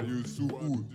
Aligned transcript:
are 0.00 0.04
you 0.04 0.24
so? 0.24 0.89